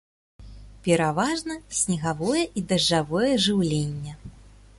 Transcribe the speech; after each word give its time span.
Пераважна 0.87 1.57
снегавое 1.81 2.43
і 2.47 2.59
дажджавое 2.73 3.31
жыўленне. 3.45 4.21